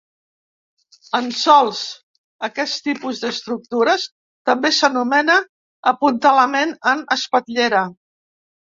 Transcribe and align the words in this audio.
En 1.19 1.27
sòls, 1.39 1.81
aquest 2.49 2.79
tipus 2.89 3.23
d'estructura 3.25 3.95
també 4.53 4.75
s'anomena 4.81 5.39
apuntalament 5.97 6.77
en 6.97 7.09
espatllera. 7.21 7.89